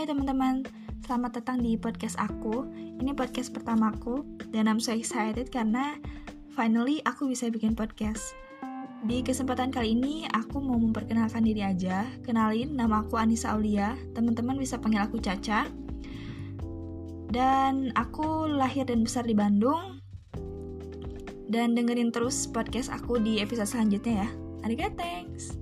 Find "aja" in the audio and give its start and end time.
11.60-12.08